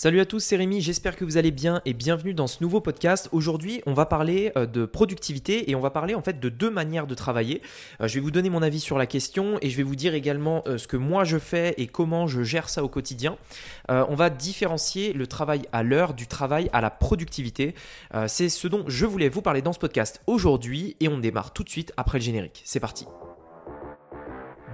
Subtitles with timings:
[0.00, 2.80] Salut à tous, c'est Rémi, j'espère que vous allez bien et bienvenue dans ce nouveau
[2.80, 3.28] podcast.
[3.32, 6.70] Aujourd'hui, on va parler euh, de productivité et on va parler en fait de deux
[6.70, 7.62] manières de travailler.
[8.00, 10.14] Euh, je vais vous donner mon avis sur la question et je vais vous dire
[10.14, 13.36] également euh, ce que moi je fais et comment je gère ça au quotidien.
[13.88, 17.74] On va différencier le travail à l'heure du travail à la productivité.
[18.28, 21.64] C'est ce dont je voulais vous parler dans ce podcast aujourd'hui et on démarre tout
[21.64, 22.62] de suite après le générique.
[22.64, 23.06] C'est parti.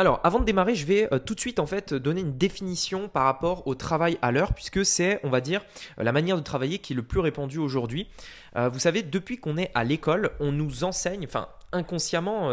[0.00, 3.08] Alors, avant de démarrer, je vais euh, tout de suite en fait donner une définition
[3.08, 5.60] par rapport au travail à l'heure, puisque c'est, on va dire,
[5.98, 8.06] euh, la manière de travailler qui est le plus répandue aujourd'hui.
[8.56, 12.50] Euh, vous savez, depuis qu'on est à l'école, on nous enseigne, enfin inconsciemment,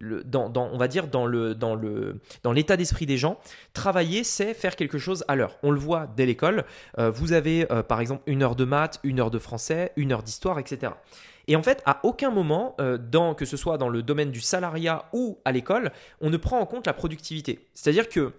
[0.00, 3.38] dans, on va dire dans dans l'état d'esprit des gens,
[3.74, 5.56] travailler c'est faire quelque chose à l'heure.
[5.62, 6.64] On le voit dès l'école.
[6.98, 10.58] Vous avez par exemple une heure de maths, une heure de français, une heure d'histoire,
[10.58, 10.94] etc.
[11.48, 12.76] Et en fait, à aucun moment,
[13.10, 16.58] dans, que ce soit dans le domaine du salariat ou à l'école, on ne prend
[16.58, 17.68] en compte la productivité.
[17.74, 18.32] C'est-à-dire que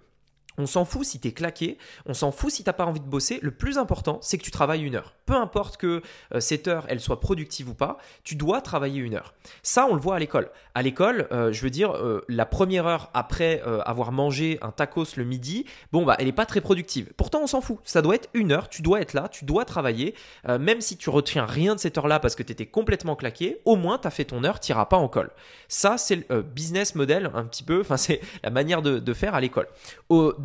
[0.58, 3.06] on s'en fout si tu es claqué, on s'en fout si t'as pas envie de
[3.06, 3.40] bosser.
[3.42, 5.14] Le plus important, c'est que tu travailles une heure.
[5.26, 6.02] Peu importe que
[6.34, 9.34] euh, cette heure, elle soit productive ou pas, tu dois travailler une heure.
[9.62, 10.50] Ça, on le voit à l'école.
[10.74, 15.16] À l'école, euh, je veux dire, euh, la première heure après avoir mangé un tacos
[15.18, 17.12] le midi, bon bah, elle est pas très productive.
[17.18, 17.78] Pourtant, on s'en fout.
[17.84, 18.70] Ça doit être une heure.
[18.70, 20.16] Tu dois être là, tu dois travailler.
[20.48, 23.76] même si tu retiens rien de cette heure-là parce que tu étais complètement claqué, au
[23.76, 25.32] moins tu as fait ton heure, tu pas en col.
[25.68, 27.82] Ça, c'est le business model un petit peu.
[27.82, 29.68] Enfin, c'est la manière de, de faire à l'école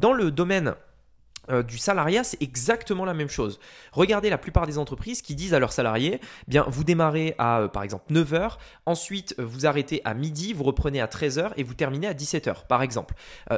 [0.03, 0.75] dans le domaine
[1.49, 3.61] euh, du salariat, c'est exactement la même chose.
[3.93, 7.69] Regardez la plupart des entreprises qui disent à leurs salariés, bien vous démarrez à euh,
[7.69, 11.75] par exemple 9h, ensuite euh, vous arrêtez à midi, vous reprenez à 13h et vous
[11.75, 13.15] terminez à 17h par exemple.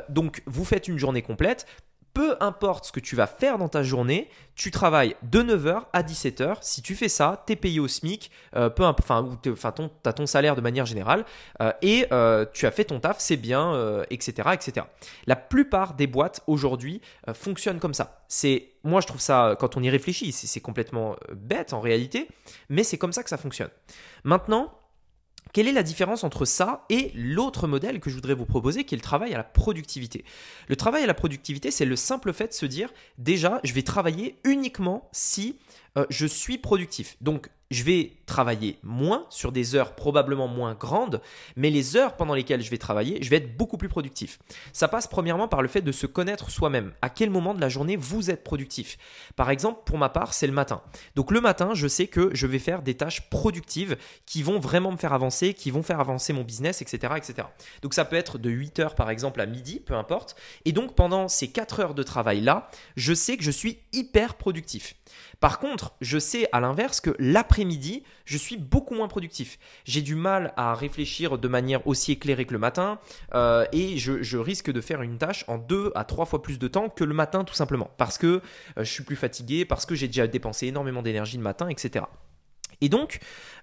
[0.09, 1.67] donc vous faites une journée complète,
[2.15, 6.03] peu importe ce que tu vas faire dans ta journée, tu travailles de 9h à
[6.03, 6.59] 17h.
[6.61, 10.27] Si tu fais ça, tu es payé au SMIC, euh, peu enfin, tu as ton
[10.27, 11.25] salaire de manière générale,
[11.61, 14.87] euh, et euh, tu as fait ton taf, c'est bien, etc., etc.
[15.27, 17.01] La plupart des boîtes aujourd'hui
[17.35, 18.23] fonctionnent comme ça.
[18.29, 22.29] C'est, moi je trouve ça, quand on y réfléchit, c'est complètement bête en réalité,
[22.69, 23.71] mais c'est comme ça que ça fonctionne.
[24.23, 24.73] Maintenant,
[25.55, 28.97] quelle est la différence entre ça et l'autre modèle que je voudrais vous proposer, qui
[28.97, 30.25] est le travail à la productivité
[30.69, 33.83] Le travail à la productivité, c'est le simple fait de se dire, déjà, je vais
[33.83, 35.61] travailler uniquement si
[35.97, 37.17] euh, je suis productif.
[37.21, 41.21] Donc, je vais travailler moins sur des heures probablement moins grandes,
[41.57, 44.39] mais les heures pendant lesquelles je vais travailler, je vais être beaucoup plus productif.
[44.73, 46.93] Ça passe premièrement par le fait de se connaître soi-même.
[47.03, 48.97] À quel moment de la journée vous êtes productif?
[49.37, 50.83] Par exemple, pour ma part, c'est le matin.
[51.17, 54.93] Donc le matin, je sais que je vais faire des tâches productives qui vont vraiment
[54.93, 57.15] me faire avancer, qui vont faire avancer mon business, etc.
[57.17, 57.49] etc.
[57.83, 60.37] Donc ça peut être de 8 heures par exemple à midi, peu importe.
[60.65, 64.95] Et donc pendant ces 4 heures de travail-là, je sais que je suis hyper productif.
[65.41, 67.15] Par contre, je sais à l'inverse que
[67.65, 69.59] l'après-midi, je suis beaucoup moins productif.
[69.85, 72.99] J'ai du mal à réfléchir de manière aussi éclairée que le matin
[73.35, 76.69] euh, et je, risque de faire une tâche en deux à trois fois plus de
[76.69, 78.41] temps que le matin tout simplement parce que euh,
[78.79, 82.05] je suis plus fatigué, parce que j'ai déjà dépensé énormément d'énergie le matin, etc.
[82.81, 83.21] Et donc,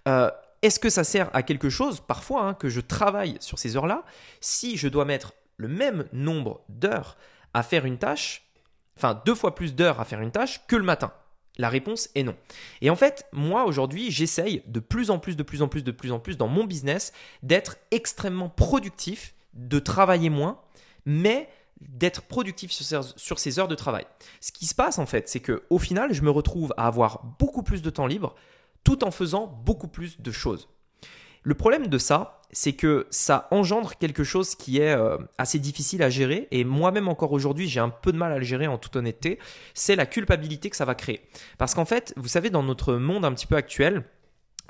[0.07, 0.31] euh,
[0.61, 4.03] est-ce que ça sert à quelque chose parfois hein, que je travaille sur ces heures-là
[4.39, 7.17] si je dois mettre le même nombre d'heures
[7.53, 8.47] à faire une tâche,
[8.97, 11.11] enfin deux fois plus d'heures à faire une tâche que le matin?
[11.61, 12.35] La réponse est non.
[12.81, 15.91] Et en fait, moi aujourd'hui, j'essaye de plus en plus, de plus en plus, de
[15.91, 17.13] plus en plus dans mon business
[17.43, 20.59] d'être extrêmement productif, de travailler moins,
[21.05, 21.47] mais
[21.79, 24.05] d'être productif sur ces, heures de travail.
[24.39, 27.23] Ce qui se passe en fait, c'est que au final, je me retrouve à avoir
[27.39, 28.35] beaucoup plus de temps libre
[28.83, 30.67] tout en faisant beaucoup plus de choses.
[31.43, 36.03] Le problème de ça, c'est que ça engendre quelque chose qui est euh, assez difficile
[36.03, 38.77] à gérer, et moi-même encore aujourd'hui, j'ai un peu de mal à le gérer en
[38.77, 39.39] toute honnêteté,
[39.73, 41.21] c'est la culpabilité que ça va créer.
[41.57, 44.03] Parce qu'en fait, vous savez, dans notre monde un petit peu actuel,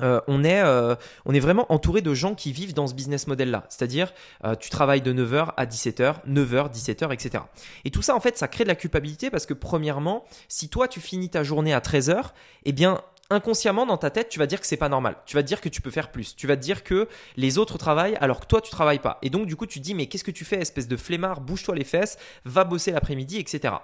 [0.01, 0.95] euh, on, est, euh,
[1.25, 3.65] on est vraiment entouré de gens qui vivent dans ce business model-là.
[3.69, 4.13] C'est-à-dire,
[4.59, 7.43] tu travailles de 9h à 17h, 9h, 17h, etc.
[7.85, 10.87] Et tout ça, en fait, ça crée de la culpabilité parce que, premièrement, si toi,
[10.87, 12.31] tu finis ta journée à 13h,
[12.65, 15.15] eh bien, inconsciemment dans ta tête, tu vas dire que c'est pas normal.
[15.25, 16.35] Tu vas dire que tu peux faire plus.
[16.35, 17.07] Tu vas dire que
[17.37, 19.17] les autres travaillent alors que toi tu travailles pas.
[19.21, 21.75] Et donc du coup tu dis mais qu'est-ce que tu fais espèce de flemmard, bouge-toi
[21.75, 23.75] les fesses, va bosser l'après-midi, etc.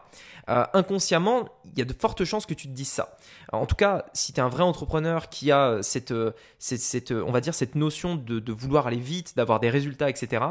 [0.50, 3.18] Euh, inconsciemment, il y a de fortes chances que tu te dises ça.
[3.52, 6.14] en tout cas, si tu es un vrai entrepreneur qui a cette,
[6.60, 10.44] cette, on va dire cette notion de, vouloir aller vite, d'avoir des résultats, etc.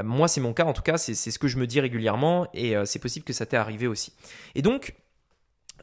[0.00, 2.46] Euh, moi c'est mon cas en tout cas, c'est ce que je me dis régulièrement
[2.54, 4.12] et euh, c'est possible que ça t'est arrivé aussi.
[4.54, 4.94] Et donc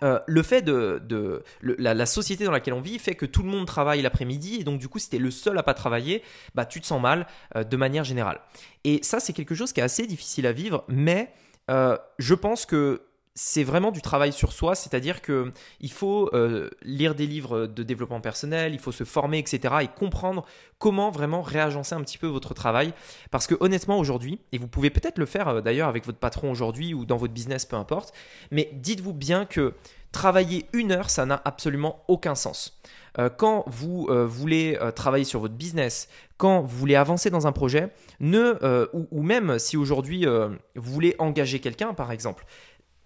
[0.03, 3.65] euh, le fait de, la, société dans laquelle on vit fait que tout le monde
[3.65, 6.23] travaille l'après-midi et donc du coup si tu es le seul à pas travailler,
[6.55, 8.39] bah tu te sens mal euh, de manière générale.
[8.83, 11.33] Et ça c'est quelque chose qui est assez difficile à vivre, mais
[11.69, 13.01] euh, je pense que
[13.41, 17.83] c'est vraiment du travail sur soi, c'est-à-dire que il faut euh, lire des livres de
[17.83, 19.75] développement personnel, il faut se former, etc.
[19.81, 20.45] et comprendre
[20.77, 22.93] comment vraiment réagencer un petit peu votre travail.
[23.31, 26.51] Parce que honnêtement aujourd'hui, et vous pouvez peut-être le faire euh, d'ailleurs avec votre patron
[26.51, 28.13] aujourd'hui ou dans votre business, peu importe,
[28.51, 29.73] mais dites-vous bien que
[30.11, 32.81] travailler une heure, ça n'a absolument aucun sens.
[33.19, 37.89] Euh, quand vous voulez travailler sur votre business, quand vous voulez avancer dans un projet,
[38.19, 42.45] ne, ou, ou, même si aujourd'hui vous voulez engager quelqu'un, par exemple,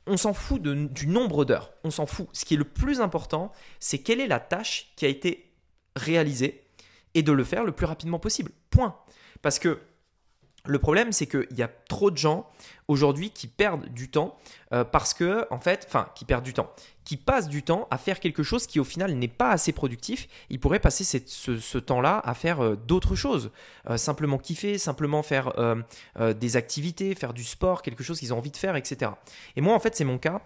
[0.05, 2.27] on s'en fout du nombre d'heures, on s'en fout.
[2.33, 5.51] Ce qui est le plus important, c'est quelle est la tâche qui a été
[5.95, 6.63] réalisée
[7.13, 8.51] et de le faire le plus rapidement possible.
[8.69, 8.97] Point.
[9.41, 9.79] Parce que
[10.65, 12.50] le problème, c'est qu'il y a trop de gens
[12.93, 14.37] aujourd'hui qui perdent du temps
[14.73, 16.71] euh, parce que, en fait, enfin, qui perdent du temps,
[17.05, 20.27] qui passent du temps à faire quelque chose qui au final n'est pas assez productif.
[20.49, 23.51] Ils pourraient passer ce, temps-là à faire euh, d'autres choses,
[23.89, 25.53] euh, simplement kiffer, simplement faire
[26.35, 29.11] des activités, faire du sport, quelque chose qu'ils ont envie de faire, etc.
[29.55, 30.41] Et moi, en fait, c'est mon cas.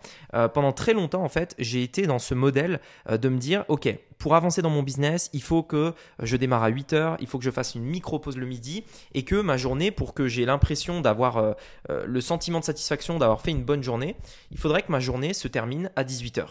[0.54, 2.80] pendant très longtemps, en fait, j'ai été dans ce modèle
[3.10, 6.70] de me dire, ok, pour avancer dans mon business, il faut que je démarre à
[6.70, 8.84] 8 heures, il faut que je fasse une micro pause le midi
[9.14, 11.56] et que ma journée, pour que j'ai l'impression d'avoir
[11.90, 14.16] le sentiment de satisfaction d'avoir fait une bonne journée,
[14.52, 16.48] il faudrait que ma journée se termine à 18h.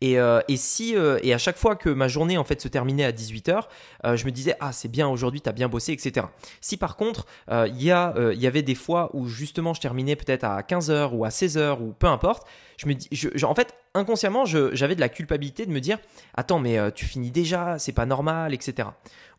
[0.00, 2.68] Et, euh, et, si, euh, et à chaque fois que ma journée en fait se
[2.68, 3.62] terminait à 18h,
[4.04, 6.26] euh, je me disais ah c'est bien aujourd'hui tu as bien bossé etc.
[6.60, 10.60] Si par contre il y, y avait des fois où justement je terminais peut-être à
[10.60, 12.46] 15h ou à 16h ou peu importe,
[12.76, 15.98] je me dis, je, en fait inconsciemment j'avais de la culpabilité de me dire
[16.34, 18.88] attends mais tu finis déjà, c'est pas normal etc.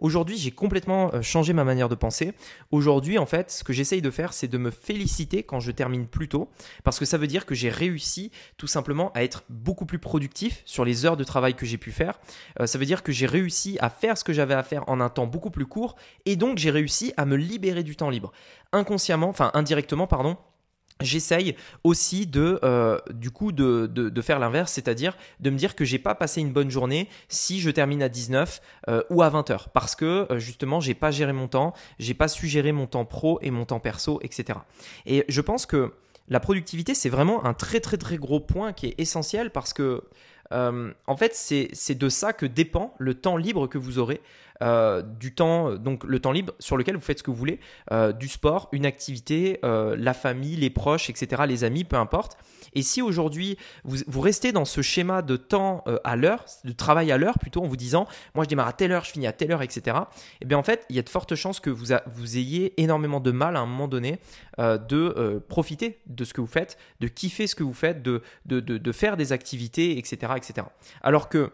[0.03, 2.33] Aujourd'hui, j'ai complètement euh, changé ma manière de penser.
[2.71, 6.07] Aujourd'hui, en fait, ce que j'essaye de faire, c'est de me féliciter quand je termine
[6.07, 6.49] plus tôt,
[6.83, 10.61] parce que ça veut dire que j'ai réussi tout simplement à être beaucoup plus productif
[10.65, 12.19] sur les heures de travail que j'ai pu faire.
[12.59, 14.99] Euh, ça veut dire que j'ai réussi à faire ce que j'avais à faire en
[14.99, 15.95] un temps beaucoup plus court,
[16.25, 18.33] et donc j'ai réussi à me libérer du temps libre.
[18.73, 20.35] Inconsciemment, enfin indirectement, pardon,
[21.01, 26.39] J'essaye aussi de, euh, de, faire l'inverse, c'est-à-dire de me dire que j'ai pas passé
[26.39, 30.27] une bonne journée si je termine à 19 euh, ou à 20 heures, parce que
[30.31, 33.51] euh, justement j'ai pas géré mon temps, j'ai pas su gérer mon temps pro et
[33.51, 34.59] mon temps perso, etc.
[35.05, 35.93] Et je pense que
[36.29, 40.03] la productivité c'est vraiment un très très très gros point qui est essentiel parce que
[40.51, 44.21] en fait c'est de ça que dépend le temps libre que vous aurez.
[44.63, 47.59] Euh, du temps, donc le temps libre sur lequel vous faites ce que vous voulez,
[47.91, 52.37] euh, du sport, une activité, euh, la famille, les proches, etc., les amis, peu importe.
[52.73, 57.17] Et si aujourd'hui vous, restez dans ce schéma de temps à l'heure, de travail à
[57.17, 59.51] l'heure plutôt, en vous disant, moi je démarre à telle heure, je finis à telle
[59.51, 59.97] heure, etc.,
[60.41, 63.19] eh bien en fait, il y a de fortes chances que vous, vous ayez énormément
[63.19, 64.19] de mal à un moment donné
[64.57, 68.59] de profiter de ce que vous faites, de kiffer ce que vous faites, de, de,
[68.59, 70.65] de faire des activités, etc., etc.
[71.03, 71.51] Alors que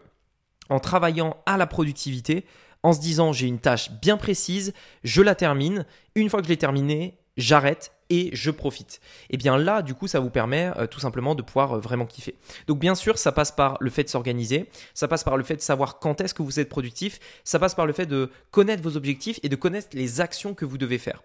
[0.70, 2.46] en travaillant à la productivité,
[2.82, 4.72] en se disant j'ai une tâche bien précise,
[5.04, 9.00] je la termine, une fois que je l'ai terminée, j'arrête et je profite.
[9.30, 12.06] Et bien là, du coup, ça vous permet euh, tout simplement de pouvoir euh, vraiment
[12.06, 12.34] kiffer.
[12.66, 15.56] Donc bien sûr, ça passe par le fait de s'organiser, ça passe par le fait
[15.56, 18.82] de savoir quand est-ce que vous êtes productif, ça passe par le fait de connaître
[18.82, 21.22] vos objectifs et de connaître les actions que vous devez faire.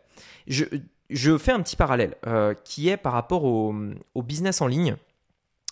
[0.47, 3.73] Je, fais un petit parallèle euh, qui est par rapport au
[4.23, 4.95] business en ligne.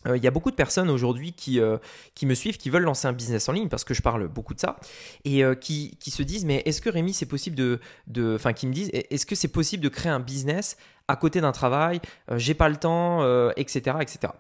[0.08, 1.78] Euh, il y a beaucoup de personnes aujourd'hui qui, euh,
[2.16, 4.54] qui me suivent, qui veulent lancer un business en ligne parce que je parle beaucoup
[4.54, 4.78] de ça
[5.26, 8.54] et euh, qui, qui, se disent mais est-ce que Rémi c'est possible de, de, enfin
[8.54, 10.78] qui me disent est-ce que c'est possible de créer un business
[11.08, 12.00] à côté d'un travail,
[12.38, 14.34] j'ai pas le temps, etc., etc.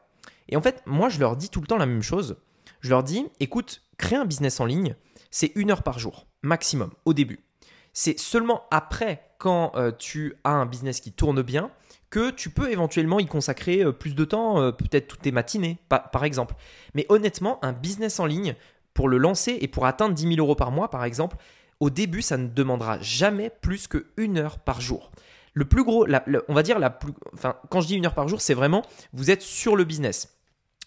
[0.47, 2.37] Et en fait moi je leur dis tout le temps la même chose.
[2.79, 4.95] Je leur dis écoute créer un business en ligne
[5.29, 7.43] c'est une heure par jour maximum au début.
[7.91, 11.69] C'est seulement après quand tu as un business qui tourne bien
[12.13, 15.79] que tu peux éventuellement y consacrer euh, plus de temps, euh, peut-être toutes tes matinées,
[15.89, 16.53] par exemple.
[16.93, 18.53] Mais honnêtement, un business en ligne,
[18.93, 21.37] pour le lancer et pour atteindre 10 000 euros par mois, par exemple,
[21.79, 25.11] au début, ça ne demandera jamais plus que une heure par jour.
[25.55, 26.05] Le plus gros,
[26.47, 28.83] on va dire la plus, enfin, quand je dis une heure par jour, c'est vraiment
[29.13, 30.37] vous êtes sur le business.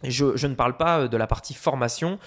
[0.04, 2.20] Je, ne parle pas euh, de la partie formation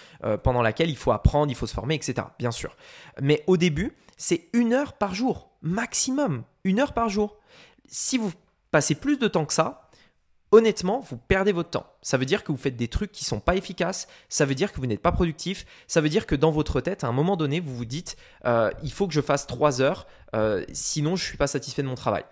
[0.43, 2.15] pendant laquelle il faut apprendre, il faut se former, etc.
[2.37, 2.75] Bien sûr.
[3.21, 6.43] Mais au début, c'est une heure par jour, maximum.
[6.65, 7.37] Une heure par jour.
[7.87, 8.33] Si vous
[8.71, 9.89] passez plus de temps que ça,
[10.51, 11.85] honnêtement, vous perdez votre temps.
[12.01, 14.71] Ça veut dire que vous faites des trucs qui sont pas efficaces, ça veut dire
[14.71, 17.37] que vous n'êtes pas productif, ça veut dire que dans votre tête, à un moment
[17.37, 21.23] donné, vous vous dites, euh, il faut que je fasse 3 heures, euh, sinon je
[21.23, 22.23] ne suis pas satisfait de mon travail.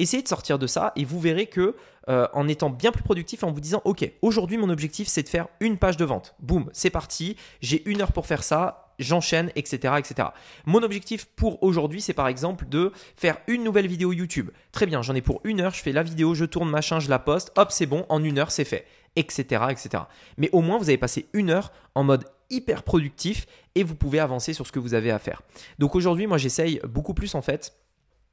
[0.00, 1.76] Essayez de sortir de ça et vous verrez que
[2.08, 5.28] euh, en étant bien plus productif, en vous disant ok, aujourd'hui mon objectif c'est de
[5.28, 6.34] faire une page de vente.
[6.40, 7.36] Boum, c'est parti.
[7.60, 8.83] J'ai une heure pour faire ça.
[8.98, 10.28] J'enchaîne, etc., etc.
[10.66, 14.50] Mon objectif pour aujourd'hui, c'est par exemple de faire une nouvelle vidéo YouTube.
[14.72, 15.74] Très bien, j'en ai pour une heure.
[15.74, 17.52] Je fais la vidéo, je tourne machin, je la poste.
[17.56, 18.06] Hop, c'est bon.
[18.08, 18.86] En une heure, c'est fait,
[19.16, 20.04] etc., etc.
[20.38, 24.20] Mais au moins, vous avez passé une heure en mode hyper productif et vous pouvez
[24.20, 25.42] avancer sur ce que vous avez à faire.
[25.78, 27.74] Donc aujourd'hui, moi, j'essaye beaucoup plus en fait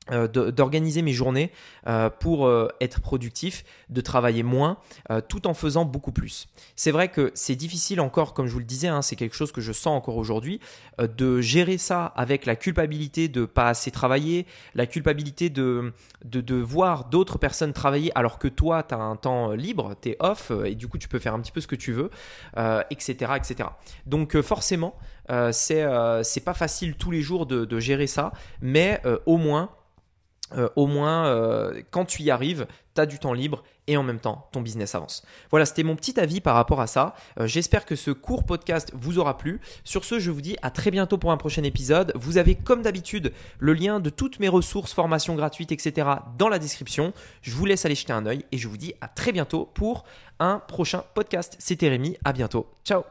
[0.09, 1.51] euh, d'organiser mes journées
[1.85, 4.77] euh, pour euh, être productif, de travailler moins,
[5.27, 6.47] tout en faisant beaucoup plus.
[6.75, 9.51] C'est vrai que c'est difficile encore, comme je vous le disais, hein, c'est quelque chose
[9.51, 10.59] que je sens encore aujourd'hui,
[10.97, 15.93] de gérer ça avec la culpabilité de pas assez travailler, la culpabilité de,
[16.25, 20.17] de, voir d'autres personnes travailler alors que toi, tu as un temps libre, tu es
[20.19, 22.09] off, et du coup, tu peux faire un petit peu ce que tu veux,
[22.89, 23.69] etc., etc.
[24.05, 24.95] Donc forcément,
[25.51, 28.31] c'est pas facile tous les jours de gérer ça,
[28.61, 29.69] mais au moins,
[30.55, 34.03] euh, au moins, euh, quand tu y arrives, tu as du temps libre et en
[34.03, 35.23] même temps, ton business avance.
[35.49, 37.15] Voilà, c'était mon petit avis par rapport à ça.
[37.39, 39.59] Euh, j'espère que ce court podcast vous aura plu.
[39.83, 42.11] Sur ce, je vous dis à très bientôt pour un prochain épisode.
[42.15, 46.07] Vous avez comme d'habitude le lien de toutes mes ressources, formations gratuites, etc.
[46.37, 47.13] dans la description.
[47.41, 50.03] Je vous laisse aller jeter un œil et je vous dis à très bientôt pour
[50.39, 51.55] un prochain podcast.
[51.59, 52.67] C'était Rémi, à bientôt.
[52.83, 53.03] Ciao